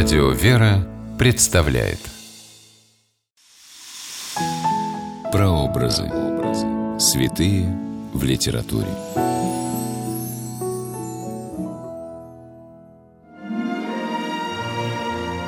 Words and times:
Радио 0.00 0.30
«Вера» 0.30 0.86
представляет 1.18 1.98
Прообразы. 5.32 6.08
Святые 7.00 7.66
в 8.12 8.22
литературе. 8.22 8.86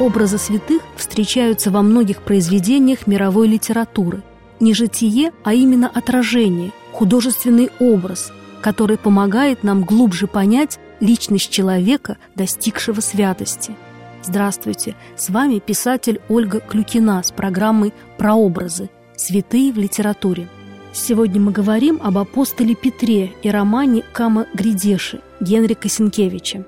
Образы 0.00 0.38
святых 0.38 0.82
встречаются 0.96 1.70
во 1.70 1.82
многих 1.82 2.22
произведениях 2.22 3.06
мировой 3.06 3.46
литературы. 3.46 4.24
Не 4.58 4.74
житие, 4.74 5.30
а 5.44 5.54
именно 5.54 5.88
отражение, 5.88 6.72
художественный 6.90 7.70
образ, 7.78 8.32
который 8.60 8.98
помогает 8.98 9.62
нам 9.62 9.84
глубже 9.84 10.26
понять 10.26 10.80
личность 10.98 11.50
человека, 11.50 12.16
достигшего 12.34 12.98
святости. 12.98 13.76
Здравствуйте, 14.22 14.96
с 15.16 15.30
вами 15.30 15.60
писатель 15.60 16.20
Ольга 16.28 16.60
Клюкина 16.60 17.22
с 17.22 17.32
программой 17.32 17.94
«Прообразы. 18.18 18.90
Святые 19.16 19.72
в 19.72 19.78
литературе». 19.78 20.48
Сегодня 20.92 21.40
мы 21.40 21.52
говорим 21.52 22.00
об 22.02 22.18
апостоле 22.18 22.74
Петре 22.74 23.32
и 23.42 23.50
романе 23.50 24.04
Кама 24.12 24.46
Гридеши 24.52 25.20
Генрика 25.40 25.88
Сенкевича. 25.88 26.66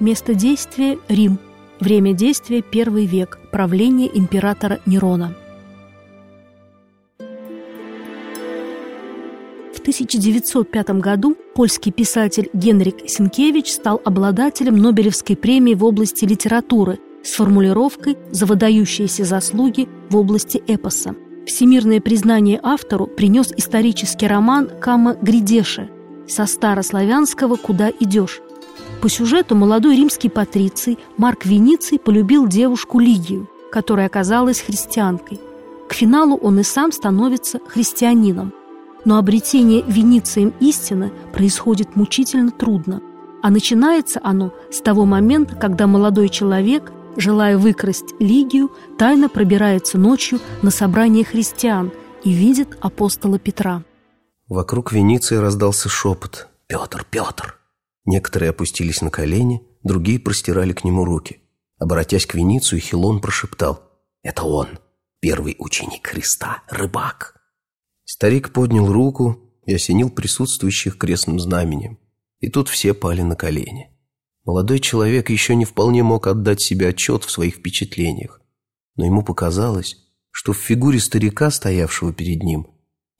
Место 0.00 0.34
действия– 0.34 0.98
Рим. 1.08 1.38
Время 1.80 2.14
действия– 2.14 2.62
первый 2.70 3.04
век. 3.04 3.38
Правление 3.50 4.08
императора 4.16 4.78
Нерона– 4.86 5.34
1905 9.86 10.90
году 10.98 11.36
польский 11.54 11.92
писатель 11.92 12.50
Генрик 12.52 13.08
Сенкевич 13.08 13.72
стал 13.72 14.02
обладателем 14.04 14.76
Нобелевской 14.78 15.36
премии 15.36 15.74
в 15.74 15.84
области 15.84 16.24
литературы 16.24 16.98
с 17.22 17.34
формулировкой 17.34 18.18
«За 18.32 18.46
выдающиеся 18.46 19.24
заслуги 19.24 19.88
в 20.10 20.16
области 20.16 20.60
эпоса». 20.66 21.14
Всемирное 21.46 22.00
признание 22.00 22.58
автору 22.64 23.06
принес 23.06 23.52
исторический 23.56 24.26
роман 24.26 24.68
Кама 24.80 25.14
Гридеши 25.22 25.88
со 26.26 26.46
старославянского 26.46 27.54
«Куда 27.54 27.88
идешь?». 27.90 28.40
По 29.00 29.08
сюжету 29.08 29.54
молодой 29.54 29.96
римский 29.96 30.30
патриций 30.30 30.98
Марк 31.16 31.46
Вениций 31.46 32.00
полюбил 32.00 32.48
девушку 32.48 32.98
Лигию, 32.98 33.48
которая 33.70 34.06
оказалась 34.06 34.62
христианкой. 34.62 35.38
К 35.88 35.92
финалу 35.94 36.36
он 36.36 36.58
и 36.58 36.64
сам 36.64 36.90
становится 36.90 37.60
христианином– 37.68 38.52
но 39.06 39.18
обретение 39.18 39.82
Веницием 39.82 40.52
истины 40.60 41.12
происходит 41.32 41.96
мучительно 41.96 42.50
трудно, 42.50 43.00
а 43.40 43.50
начинается 43.50 44.20
оно 44.22 44.52
с 44.70 44.80
того 44.80 45.06
момента, 45.06 45.54
когда 45.54 45.86
молодой 45.86 46.28
человек, 46.28 46.92
желая 47.16 47.56
выкрасть 47.56 48.14
Лигию, 48.18 48.70
тайно 48.98 49.28
пробирается 49.28 49.96
ночью 49.96 50.40
на 50.60 50.70
собрание 50.70 51.24
христиан 51.24 51.92
и 52.24 52.32
видит 52.32 52.76
апостола 52.80 53.38
Петра. 53.38 53.84
Вокруг 54.48 54.92
Вениции 54.92 55.36
раздался 55.36 55.88
шепот 55.88 56.48
«Петр, 56.66 57.06
Петр!». 57.08 57.58
Некоторые 58.04 58.50
опустились 58.50 59.02
на 59.02 59.10
колени, 59.10 59.62
другие 59.84 60.18
простирали 60.18 60.72
к 60.72 60.82
нему 60.82 61.04
руки. 61.04 61.40
Обратясь 61.78 62.26
к 62.26 62.34
Веницию, 62.34 62.80
Хилон 62.80 63.20
прошептал 63.20 63.82
«Это 64.22 64.42
он, 64.42 64.66
первый 65.20 65.54
ученик 65.60 66.08
Христа, 66.08 66.62
рыбак!» 66.68 67.35
Старик 68.06 68.52
поднял 68.52 68.90
руку 68.90 69.52
и 69.66 69.74
осенил 69.74 70.10
присутствующих 70.10 70.96
крестным 70.96 71.40
знаменем. 71.40 71.98
И 72.38 72.48
тут 72.48 72.68
все 72.68 72.94
пали 72.94 73.22
на 73.22 73.34
колени. 73.34 73.90
Молодой 74.44 74.78
человек 74.78 75.28
еще 75.28 75.56
не 75.56 75.64
вполне 75.64 76.04
мог 76.04 76.28
отдать 76.28 76.60
себе 76.60 76.88
отчет 76.88 77.24
в 77.24 77.30
своих 77.30 77.56
впечатлениях, 77.56 78.40
но 78.94 79.04
ему 79.04 79.24
показалось, 79.24 79.96
что 80.30 80.52
в 80.52 80.58
фигуре 80.58 81.00
старика, 81.00 81.50
стоявшего 81.50 82.12
перед 82.12 82.44
ним, 82.44 82.68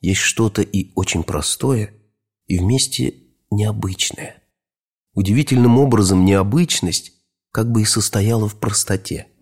есть 0.01 0.21
что-то 0.21 0.63
и 0.63 0.93
очень 0.95 1.25
простое, 1.25 1.93
и 2.47 2.59
вместе 2.59 3.15
необычное. 3.51 4.45
Удивительным 5.15 5.79
образом 5.79 6.25
необычность 6.25 7.13
как 7.51 7.73
бы 7.73 7.83
и 7.83 7.87
состояла 7.87 8.49
в 8.49 8.61
простоте– 8.61 9.27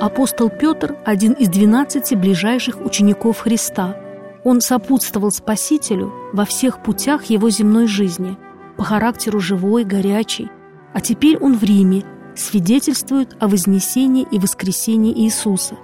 Апостол 0.00 0.48
Петр– 0.48 0.96
один 1.04 1.32
из 1.34 1.48
двенадцати 1.48 2.14
ближайших 2.14 2.80
учеников 2.80 3.40
Христа. 3.40 3.98
Он 4.44 4.62
сопутствовал 4.62 5.30
Спасителю 5.30 6.10
во 6.32 6.46
всех 6.46 6.82
путях 6.82 7.26
его 7.26 7.50
земной 7.50 7.86
жизни, 7.86 8.38
по 8.78 8.82
характеру 8.82 9.40
живой, 9.40 9.84
горячий. 9.84 10.48
А 10.94 11.02
теперь 11.02 11.36
он 11.36 11.54
в 11.54 11.62
Риме, 11.62 12.02
свидетельствует 12.34 13.36
о 13.40 13.48
вознесении 13.48 14.26
и 14.30 14.38
воскресении 14.38 15.12
Иисуса. 15.12 15.76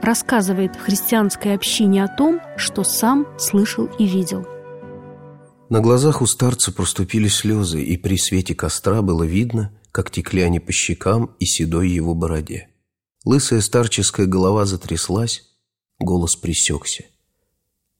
Рассказывает 0.00 0.76
христианской 0.76 1.56
общине 1.56 2.04
о 2.04 2.08
том, 2.08 2.40
что 2.56 2.84
сам 2.84 3.26
слышал 3.36 3.86
и 3.98 4.06
видел. 4.06 4.46
На 5.68 5.80
глазах 5.80 6.22
у 6.22 6.26
старца 6.26 6.70
проступили 6.70 7.26
слезы, 7.26 7.82
и 7.82 7.96
при 7.96 8.16
свете 8.16 8.54
костра 8.54 9.02
было 9.02 9.24
видно, 9.24 9.72
как 9.90 10.12
текли 10.12 10.42
они 10.42 10.60
по 10.60 10.70
щекам 10.70 11.30
и 11.40 11.46
седой 11.46 11.88
его 11.88 12.14
бороде. 12.14 12.69
Лысая 13.24 13.60
старческая 13.60 14.26
голова 14.26 14.64
затряслась, 14.64 15.44
голос 15.98 16.36
пресекся. 16.36 17.04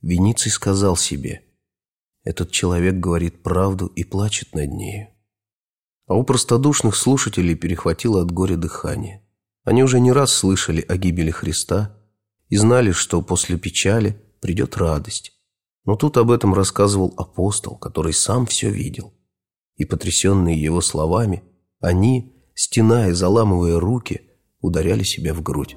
Вениций 0.01 0.51
сказал 0.51 0.97
себе, 0.97 1.45
этот 2.25 2.51
человек 2.51 2.95
говорит 2.95 3.43
правду 3.43 3.87
и 3.87 4.05
плачет 4.05 4.55
над 4.55 4.71
нею. 4.71 5.09
А 6.07 6.15
у 6.15 6.25
простодушных 6.25 6.97
слушателей 6.97 7.55
перехватило 7.55 8.23
от 8.23 8.33
горя 8.33 8.57
дыхание. 8.57 9.23
Они 9.65 9.83
уже 9.83 10.01
не 10.01 10.11
раз 10.11 10.33
слышали 10.33 10.81
о 10.81 10.97
гибели 10.97 11.31
Христа 11.31 11.97
и 12.49 12.57
знали, 12.57 12.93
что 12.93 13.21
после 13.21 13.59
печали 13.59 14.21
придет 14.41 14.79
радость. 14.79 15.33
Но 15.85 15.97
тут 15.97 16.17
об 16.17 16.31
этом 16.31 16.55
рассказывал 16.55 17.13
апостол, 17.19 17.77
который 17.77 18.15
сам 18.15 18.47
все 18.47 18.71
видел. 18.71 19.13
И 19.77 19.85
потрясенные 19.85 20.61
его 20.61 20.81
словами, 20.81 21.43
они, 21.79 22.35
стеная, 22.55 23.15
заламывая 23.15 23.79
руки, 23.79 24.30
ударяли 24.61 25.03
себя 25.03 25.35
в 25.35 25.43
грудь. 25.43 25.77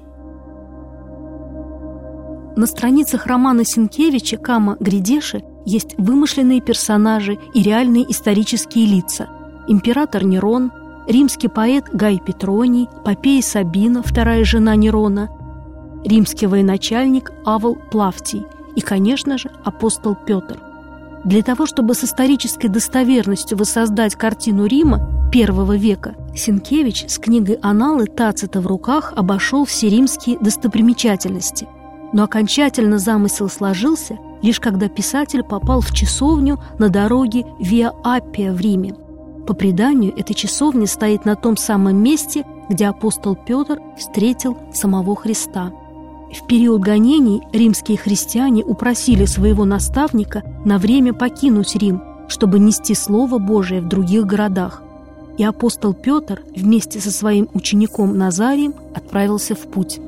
На 2.56 2.66
страницах 2.66 3.26
романа 3.26 3.64
Сенкевича 3.64 4.36
«Кама 4.36 4.76
Гридеши» 4.78 5.42
есть 5.66 5.96
вымышленные 5.98 6.60
персонажи 6.60 7.38
и 7.52 7.62
реальные 7.62 8.10
исторические 8.10 8.86
лица. 8.86 9.28
Император 9.66 10.24
Нерон, 10.24 10.70
римский 11.08 11.48
поэт 11.48 11.86
Гай 11.92 12.20
Петроний, 12.24 12.88
Попея 13.04 13.42
Сабина, 13.42 14.02
вторая 14.04 14.44
жена 14.44 14.76
Нерона, 14.76 15.30
римский 16.04 16.46
военачальник 16.46 17.32
Авл 17.44 17.76
Плавтий 17.90 18.44
и, 18.76 18.80
конечно 18.80 19.36
же, 19.36 19.50
апостол 19.64 20.14
Петр. 20.14 20.60
Для 21.24 21.42
того, 21.42 21.66
чтобы 21.66 21.94
с 21.94 22.04
исторической 22.04 22.68
достоверностью 22.68 23.56
воссоздать 23.56 24.14
картину 24.14 24.66
Рима, 24.66 25.13
I 25.36 25.78
века 25.78 26.14
Сенкевич 26.36 27.06
с 27.08 27.18
книгой 27.18 27.56
«Аналы» 27.60 28.06
Тацита 28.06 28.60
в 28.60 28.68
руках 28.68 29.12
обошел 29.16 29.64
все 29.64 29.88
римские 29.88 30.38
достопримечательности. 30.38 31.66
Но 32.12 32.22
окончательно 32.22 32.98
замысел 32.98 33.48
сложился, 33.48 34.16
лишь 34.42 34.60
когда 34.60 34.88
писатель 34.88 35.42
попал 35.42 35.80
в 35.80 35.92
часовню 35.92 36.62
на 36.78 36.88
дороге 36.88 37.46
Виа 37.58 37.92
Аппия 38.04 38.52
в 38.52 38.60
Риме. 38.60 38.94
По 39.44 39.54
преданию, 39.54 40.14
эта 40.16 40.34
часовня 40.34 40.86
стоит 40.86 41.24
на 41.24 41.34
том 41.34 41.56
самом 41.56 41.96
месте, 41.96 42.44
где 42.68 42.86
апостол 42.86 43.34
Петр 43.34 43.80
встретил 43.98 44.56
самого 44.72 45.16
Христа. 45.16 45.72
В 46.32 46.46
период 46.46 46.80
гонений 46.80 47.42
римские 47.52 47.98
христиане 47.98 48.62
упросили 48.62 49.24
своего 49.24 49.64
наставника 49.64 50.44
на 50.64 50.78
время 50.78 51.12
покинуть 51.12 51.74
Рим, 51.74 52.04
чтобы 52.28 52.60
нести 52.60 52.94
Слово 52.94 53.38
Божие 53.38 53.80
в 53.80 53.88
других 53.88 54.26
городах 54.26 54.84
и 55.38 55.44
апостол 55.44 55.94
Петр 55.94 56.42
вместе 56.54 57.00
со 57.00 57.10
своим 57.10 57.48
учеником 57.54 58.16
Назарием 58.16 58.74
отправился 58.94 59.54
в 59.54 59.70
путь. 59.70 60.00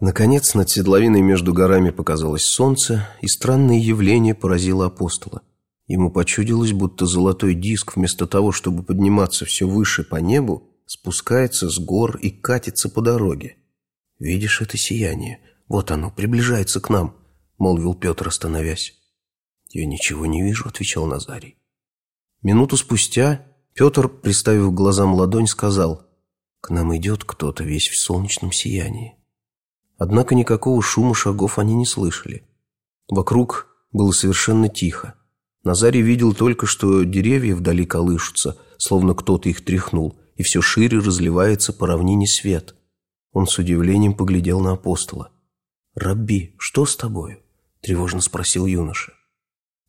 Наконец, 0.00 0.54
над 0.54 0.68
седловиной 0.68 1.22
между 1.22 1.54
горами 1.54 1.90
показалось 1.90 2.44
солнце, 2.44 3.08
и 3.22 3.28
странное 3.28 3.78
явление 3.78 4.34
поразило 4.34 4.86
апостола. 4.86 5.42
Ему 5.86 6.10
почудилось, 6.10 6.72
будто 6.72 7.06
золотой 7.06 7.54
диск, 7.54 7.96
вместо 7.96 8.26
того, 8.26 8.52
чтобы 8.52 8.82
подниматься 8.82 9.44
все 9.44 9.66
выше 9.66 10.04
по 10.04 10.16
небу, 10.16 10.64
спускается 10.84 11.70
с 11.70 11.78
гор 11.78 12.16
и 12.18 12.30
катится 12.30 12.88
по 12.88 13.00
дороге. 13.00 13.56
«Видишь 14.18 14.60
это 14.60 14.76
сияние? 14.76 15.40
Вот 15.68 15.90
оно, 15.90 16.10
приближается 16.10 16.80
к 16.80 16.90
нам»,— 16.90 17.16
молвил 17.58 17.94
Петр, 17.94 18.28
остановясь. 18.28 18.94
«Я 19.70 19.86
ничего 19.86 20.26
не 20.26 20.42
вижу»,— 20.42 20.64
отвечал 20.68 21.06
Назарий. 21.06 21.56
Минуту 22.46 22.76
спустя 22.76 23.44
Петр, 23.74 24.08
приставив 24.08 24.72
глазам 24.72 25.14
ладонь, 25.14 25.48
сказал, 25.48 26.06
«К 26.60 26.70
нам 26.70 26.96
идет 26.96 27.24
кто-то 27.24 27.64
весь 27.64 27.88
в 27.88 27.98
солнечном 27.98 28.52
сиянии». 28.52 29.16
Однако 29.98 30.36
никакого 30.36 30.80
шума 30.80 31.12
шагов 31.12 31.58
они 31.58 31.74
не 31.74 31.84
слышали. 31.84 32.46
Вокруг 33.08 33.66
было 33.90 34.12
совершенно 34.12 34.68
тихо. 34.68 35.14
Назарий 35.64 36.02
видел 36.02 36.34
только, 36.34 36.66
что 36.66 37.02
деревья 37.02 37.56
вдали 37.56 37.84
колышутся, 37.84 38.56
словно 38.78 39.16
кто-то 39.16 39.48
их 39.48 39.64
тряхнул, 39.64 40.16
и 40.36 40.44
все 40.44 40.62
шире 40.62 40.98
разливается 40.98 41.72
по 41.72 41.88
равнине 41.88 42.28
свет. 42.28 42.76
Он 43.32 43.48
с 43.48 43.58
удивлением 43.58 44.14
поглядел 44.14 44.60
на 44.60 44.74
апостола. 44.74 45.32
«Рабби, 45.96 46.54
что 46.58 46.86
с 46.86 46.94
тобою?»– 46.94 47.40
тревожно 47.80 48.20
спросил 48.20 48.66
юноша. 48.66 49.15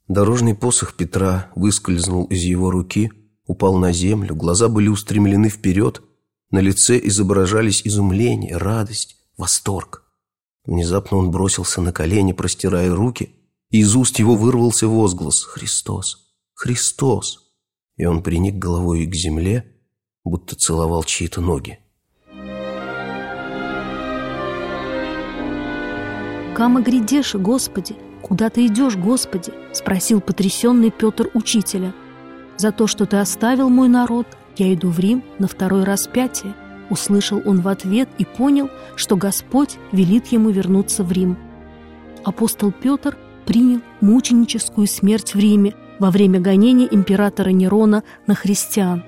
Дорожный 0.08 0.56
посох 0.56 0.94
Петра 0.94 1.52
выскользнул 1.56 2.26
из 2.26 2.42
его 2.44 2.72
руки, 2.72 3.12
упал 3.46 3.78
на 3.78 3.92
землю, 3.92 4.36
глаза 4.36 4.70
были 4.70 4.88
устремлены 4.88 5.50
вперед, 5.50 6.02
на 6.50 6.60
лице 6.60 6.98
изображались 7.04 7.82
изумление, 7.84 8.56
радость, 8.56 9.18
восторг. 9.38 10.06
Внезапно 10.64 11.18
он 11.18 11.30
бросился 11.30 11.82
на 11.82 11.92
колени, 11.92 12.32
простирая 12.32 12.94
руки, 12.96 13.36
и 13.70 13.80
из 13.80 13.96
уст 13.98 14.18
его 14.20 14.36
вырвался 14.36 14.88
возглас 14.88 15.44
«Христос! 15.44 16.34
Христос!» 16.54 17.52
И 17.98 18.06
он 18.06 18.24
приник 18.24 18.56
головой 18.56 19.06
к 19.08 19.14
земле, 19.14 19.76
будто 20.24 20.56
целовал 20.56 21.04
чьи-то 21.04 21.42
ноги. 21.42 21.80
«Кама 26.56 26.82
грядеши, 26.82 27.38
Господи! 27.38 28.07
Куда 28.28 28.50
ты 28.50 28.66
идешь, 28.66 28.98
Господи?»– 28.98 29.54
спросил 29.72 30.20
потрясенный 30.20 30.92
Петр 30.92 31.30
учителя. 31.34 31.94
«За 32.58 32.72
то, 32.72 32.88
что 32.88 33.06
ты 33.06 33.18
оставил 33.18 33.70
мой 33.70 33.88
народ, 33.88 34.28
я 34.58 34.74
иду 34.74 34.90
в 34.90 35.00
Рим 35.00 35.24
на 35.40 35.48
второе 35.48 35.86
распятие»,– 35.86 36.54
услышал 36.90 37.42
он 37.46 37.62
в 37.62 37.68
ответ 37.68 38.10
и 38.18 38.26
понял, 38.26 38.70
что 38.96 39.16
Господь 39.16 39.78
велит 39.92 40.28
ему 40.28 40.50
вернуться 40.50 41.04
в 41.04 41.12
Рим. 41.12 41.38
Апостол 42.26 42.72
Петр 42.72 43.18
принял 43.46 43.82
мученическую 44.02 44.88
смерть 44.88 45.34
в 45.34 45.40
Риме 45.40 45.74
во 46.00 46.12
время 46.12 46.40
гонения 46.40 46.88
императора 46.90 47.50
Нерона 47.50 48.04
на 48.26 48.36
христиан. 48.36 49.04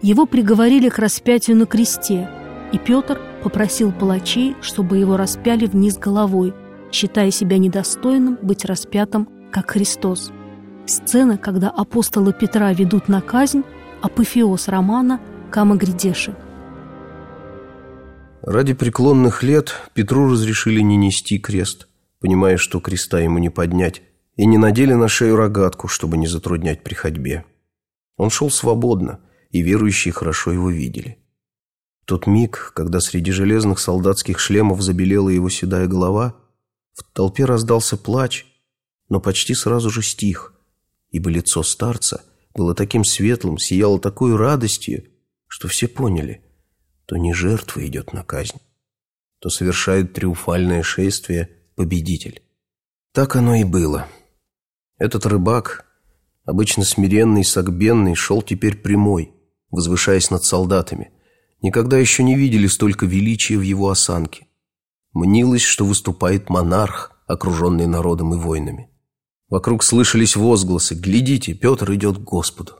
Его 0.00 0.26
приговорили 0.26 0.88
к 0.88 0.98
распятию 0.98 1.56
на 1.56 1.66
кресте, 1.66 2.30
и 2.72 2.78
Петр 2.78 3.20
попросил 3.42 3.90
палачей, 3.90 4.56
чтобы 4.60 4.98
его 4.98 5.16
распяли 5.16 5.66
вниз 5.66 5.98
головой– 5.98 6.54
считая 6.92 7.30
себя 7.30 7.58
недостойным 7.58 8.38
быть 8.42 8.64
распятым, 8.64 9.28
как 9.50 9.70
Христос. 9.70 10.30
Сцена, 10.86 11.38
когда 11.38 11.70
апостола 11.70 12.32
Петра 12.32 12.72
ведут 12.72 13.08
на 13.08 13.20
казнь, 13.20 13.62
апофеоз 14.02 14.68
романа 14.68 15.20
«Кама 15.50 15.76
Гридеши». 15.76 16.34
Ради 18.42 18.72
преклонных 18.72 19.42
лет 19.42 19.74
Петру 19.92 20.30
разрешили 20.30 20.80
не 20.80 20.96
нести 20.96 21.38
крест, 21.38 21.88
понимая, 22.20 22.56
что 22.56 22.80
креста 22.80 23.20
ему 23.20 23.38
не 23.38 23.50
поднять, 23.50 24.02
и 24.36 24.46
не 24.46 24.56
надели 24.56 24.94
на 24.94 25.08
шею 25.08 25.36
рогатку, 25.36 25.86
чтобы 25.86 26.16
не 26.16 26.26
затруднять 26.26 26.82
при 26.82 26.94
ходьбе. 26.94 27.44
Он 28.16 28.30
шел 28.30 28.50
свободно, 28.50 29.20
и 29.50 29.60
верующие 29.60 30.12
хорошо 30.12 30.52
его 30.52 30.70
видели. 30.70 31.18
тот 32.06 32.26
миг, 32.26 32.72
когда 32.74 33.00
среди 33.00 33.30
железных 33.30 33.78
солдатских 33.78 34.40
шлемов 34.40 34.80
забелела 34.80 35.28
его 35.28 35.48
седая 35.48 35.86
голова– 35.86 36.34
в 37.00 37.12
толпе 37.12 37.44
раздался 37.44 37.96
плач, 37.96 38.46
но 39.08 39.20
почти 39.20 39.54
сразу 39.54 39.90
же 39.90 40.02
стих, 40.02 40.54
ибо 41.10 41.30
лицо 41.30 41.62
старца 41.62 42.24
было 42.54 42.74
таким 42.74 43.04
светлым, 43.04 43.58
сияло 43.58 44.00
такой 44.00 44.36
радостью, 44.36 45.04
что 45.46 45.68
все 45.68 45.88
поняли, 45.88 46.44
то 47.06 47.16
не 47.16 47.34
жертва 47.34 47.86
идет 47.86 48.12
на 48.12 48.22
казнь, 48.22 48.58
то 49.40 49.50
совершает 49.50 50.12
триумфальное 50.12 50.82
шествие 50.82 51.48
победитель. 51.74 52.42
Так 53.12 53.36
оно 53.36 53.56
и 53.56 53.64
было. 53.64 54.06
Этот 54.98 55.26
рыбак, 55.26 55.86
обычно 56.44 56.84
смиренный 56.84 57.40
и 57.40 57.44
согбенный, 57.44 58.14
шел 58.14 58.42
теперь 58.42 58.76
прямой, 58.76 59.34
возвышаясь 59.70 60.30
над 60.30 60.44
солдатами. 60.44 61.10
Никогда 61.62 61.98
еще 61.98 62.22
не 62.22 62.36
видели 62.36 62.66
столько 62.66 63.06
величия 63.06 63.56
в 63.56 63.62
его 63.62 63.90
осанке. 63.90 64.46
Мнилось, 65.12 65.62
что 65.62 65.84
выступает 65.84 66.48
монарх, 66.50 67.12
окруженный 67.26 67.86
народом 67.86 68.34
и 68.34 68.36
войнами. 68.36 68.90
Вокруг 69.48 69.82
слышались 69.82 70.36
возгласы 70.36 70.94
«Глядите, 70.94 71.52
Петр 71.52 71.92
идет 71.94 72.18
к 72.18 72.20
Господу». 72.20 72.74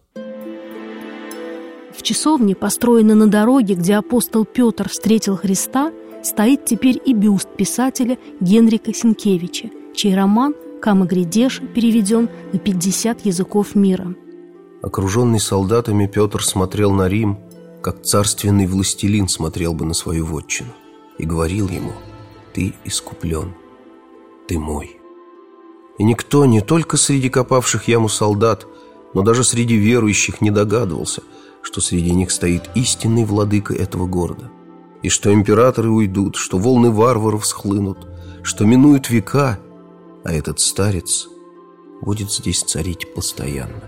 В 1.93 2.03
часовне, 2.03 2.55
построенной 2.55 3.17
на 3.17 3.27
дороге, 3.27 3.75
где 3.75 3.97
апостол 3.97 4.45
Петр 4.45 4.89
встретил 4.89 5.37
Христа, 5.37 5.93
стоит 6.23 6.65
теперь 6.65 7.01
и 7.05 7.13
бюст 7.15 7.49
писателя 7.57 8.17
Генрика 8.41 8.95
Сенкевича, 8.95 9.71
чей 9.97 10.15
роман 10.15 10.55
«Кама 10.81 11.07
Гридеш» 11.07 11.61
переведен 11.75 12.29
на 12.53 12.61
50 12.61 13.27
языков 13.27 13.75
мира. 13.75 14.15
Окруженный 14.83 15.41
солдатами, 15.41 16.07
Петр 16.07 16.45
смотрел 16.45 16.93
на 16.93 17.09
Рим, 17.09 17.41
как 17.83 18.03
царственный 18.03 18.67
властелин 18.67 19.27
смотрел 19.27 19.75
бы 19.75 19.85
на 19.85 19.95
свою 19.95 20.25
вотчину, 20.25 20.71
и 21.19 21.25
говорил 21.25 21.69
ему– 21.69 21.93
ты 22.53 22.75
искуплен, 22.85 23.55
ты 24.49 24.59
мой. 24.59 25.01
И 25.99 26.05
никто, 26.05 26.47
не 26.47 26.61
только 26.61 26.97
среди 26.97 27.29
копавших 27.29 27.89
яму 27.89 28.09
солдат, 28.09 28.67
но 29.15 29.23
даже 29.23 29.45
среди 29.45 29.77
верующих 29.77 30.41
не 30.41 30.51
догадывался, 30.51 31.23
что 31.63 31.81
среди 31.81 32.13
них 32.13 32.31
стоит 32.31 32.71
истинный 32.75 33.25
владыка 33.25 33.75
этого 33.75 34.07
города, 34.07 34.51
и 35.03 35.09
что 35.09 35.33
императоры 35.33 35.91
уйдут, 35.91 36.37
что 36.37 36.59
волны 36.59 36.91
варваров 36.91 37.47
схлынут, 37.47 38.07
что 38.43 38.65
минуют 38.65 39.11
века, 39.11 39.59
а 40.25 40.33
этот 40.33 40.61
старец 40.61 41.29
будет 42.01 42.31
здесь 42.31 42.63
царить 42.63 43.13
постоянно. 43.15 43.83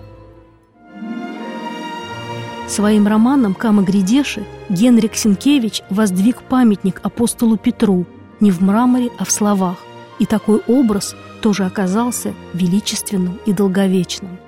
Своим 2.68 3.06
романом 3.06 3.54
«Кама 3.54 3.82
Гридеши» 3.82 4.46
Генрик 4.68 5.14
Сенкевич 5.14 5.82
воздвиг 5.90 6.42
памятник 6.42 7.00
апостолу 7.02 7.56
Петру– 7.56 8.06
не 8.42 8.50
в 8.50 8.60
мраморе, 8.60 9.08
а 9.18 9.24
в 9.24 9.30
словах. 9.30 9.78
И 10.18 10.26
такой 10.26 10.60
образ 10.66 11.16
тоже 11.40 11.64
оказался 11.64 12.34
величественным 12.52 13.38
и 13.46 13.52
долговечным. 13.52 14.38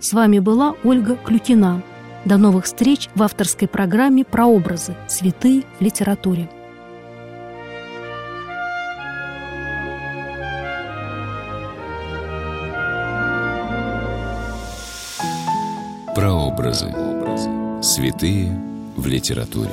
С 0.00 0.12
вами 0.12 0.40
была 0.40 0.74
Ольга 0.82 1.14
Клюкина. 1.14 1.82
До 2.24 2.36
новых 2.38 2.64
встреч 2.64 3.08
в 3.14 3.22
авторской 3.22 3.68
программе 3.68 4.24
«Прообразы. 4.24 4.96
Святые 5.06 5.62
в 5.78 5.82
литературе». 5.82 6.48
Прообразы. 16.14 16.94
Святые 17.82 18.56
в 18.96 19.06
литературе. 19.06 19.72